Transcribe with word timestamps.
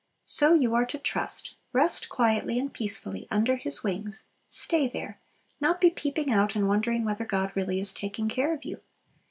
So 0.25 0.55
you 0.55 0.73
are 0.73 0.87
to 0.87 0.97
trust, 0.97 1.57
rest 1.73 2.09
quietly 2.09 2.57
and 2.57 2.73
peacefully, 2.73 3.27
"under 3.29 3.55
His 3.55 3.83
wings;" 3.83 4.23
stay 4.49 4.87
there, 4.87 5.19
not 5.59 5.79
be 5.79 5.91
peeping 5.91 6.31
out 6.31 6.55
and 6.55 6.67
wondering 6.67 7.05
whether 7.05 7.23
God 7.23 7.51
really 7.53 7.79
is 7.79 7.93
taking 7.93 8.27
care 8.27 8.51
of 8.55 8.65
you! 8.65 8.79